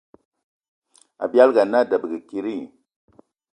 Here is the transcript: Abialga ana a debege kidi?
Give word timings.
Abialga 1.23 1.61
ana 1.63 1.77
a 1.81 1.87
debege 1.89 2.19
kidi? 2.29 2.57